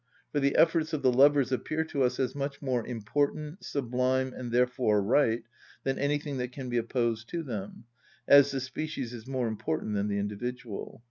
For 0.31 0.39
the 0.39 0.55
efforts 0.55 0.93
of 0.93 1.03
the 1.03 1.13
lovers 1.13 1.51
appear 1.51 1.83
to 1.83 2.01
us 2.01 2.19
as 2.19 2.33
much 2.33 2.59
more 2.59 2.83
important, 2.87 3.63
sublime, 3.63 4.33
and 4.33 4.51
therefore 4.51 4.99
right, 4.99 5.43
than 5.83 5.99
anything 5.99 6.37
that 6.37 6.51
can 6.51 6.69
be 6.69 6.77
opposed 6.77 7.29
to 7.29 7.43
them, 7.43 7.83
as 8.27 8.49
the 8.49 8.61
species 8.61 9.13
is 9.13 9.27
more 9.27 9.47
important 9.47 9.93
than 9.93 10.07
the 10.07 10.17
individual. 10.17 10.99